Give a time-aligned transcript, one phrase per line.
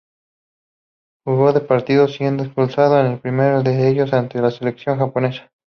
[1.27, 5.51] Jugó dos partidos, siendo expulsado en el primero de ellos ante la selección japonesa.